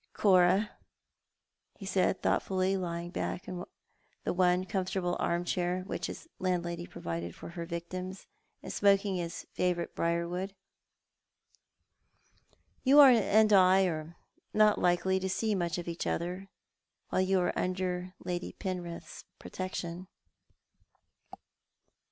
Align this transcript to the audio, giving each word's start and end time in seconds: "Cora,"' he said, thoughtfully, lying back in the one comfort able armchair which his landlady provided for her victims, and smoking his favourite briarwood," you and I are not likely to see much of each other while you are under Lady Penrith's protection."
"Cora,"' 0.13 0.71
he 1.77 1.85
said, 1.85 2.23
thoughtfully, 2.23 2.75
lying 2.75 3.11
back 3.11 3.47
in 3.47 3.63
the 4.23 4.33
one 4.33 4.65
comfort 4.65 4.97
able 4.97 5.15
armchair 5.19 5.81
which 5.85 6.07
his 6.07 6.27
landlady 6.39 6.87
provided 6.87 7.35
for 7.35 7.49
her 7.49 7.67
victims, 7.67 8.25
and 8.63 8.73
smoking 8.73 9.17
his 9.17 9.45
favourite 9.53 9.93
briarwood," 9.93 10.55
you 12.83 12.99
and 12.99 13.53
I 13.53 13.85
are 13.85 14.15
not 14.55 14.79
likely 14.79 15.19
to 15.19 15.29
see 15.29 15.53
much 15.53 15.77
of 15.77 15.87
each 15.87 16.07
other 16.07 16.49
while 17.09 17.21
you 17.21 17.39
are 17.39 17.53
under 17.55 18.15
Lady 18.25 18.53
Penrith's 18.53 19.23
protection." 19.37 20.07